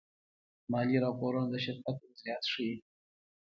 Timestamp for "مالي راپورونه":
0.71-1.47